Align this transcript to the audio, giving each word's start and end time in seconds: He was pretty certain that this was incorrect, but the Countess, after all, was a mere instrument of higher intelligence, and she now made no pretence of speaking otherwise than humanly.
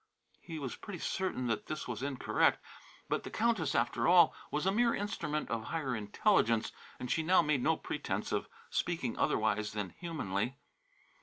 He 0.39 0.57
was 0.57 0.75
pretty 0.75 0.97
certain 0.97 1.45
that 1.45 1.67
this 1.67 1.87
was 1.87 2.01
incorrect, 2.01 2.57
but 3.07 3.21
the 3.21 3.29
Countess, 3.29 3.75
after 3.75 4.07
all, 4.07 4.33
was 4.49 4.65
a 4.65 4.71
mere 4.71 4.95
instrument 4.95 5.51
of 5.51 5.65
higher 5.65 5.95
intelligence, 5.95 6.71
and 6.99 7.11
she 7.11 7.21
now 7.21 7.43
made 7.43 7.61
no 7.61 7.77
pretence 7.77 8.31
of 8.31 8.49
speaking 8.71 9.15
otherwise 9.15 9.73
than 9.73 9.91
humanly. 9.91 10.57